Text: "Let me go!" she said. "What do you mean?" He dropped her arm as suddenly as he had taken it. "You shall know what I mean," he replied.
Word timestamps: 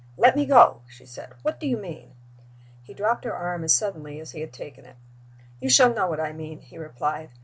"Let 0.17 0.35
me 0.35 0.47
go!" 0.47 0.81
she 0.87 1.05
said. 1.05 1.33
"What 1.43 1.59
do 1.59 1.67
you 1.67 1.77
mean?" 1.77 2.15
He 2.81 2.91
dropped 2.95 3.23
her 3.23 3.35
arm 3.35 3.63
as 3.63 3.71
suddenly 3.71 4.19
as 4.19 4.31
he 4.31 4.41
had 4.41 4.51
taken 4.51 4.83
it. 4.83 4.95
"You 5.59 5.69
shall 5.69 5.93
know 5.93 6.07
what 6.07 6.19
I 6.19 6.33
mean," 6.33 6.61
he 6.61 6.79
replied. 6.79 7.29